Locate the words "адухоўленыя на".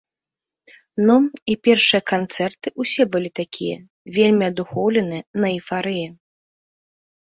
4.51-5.47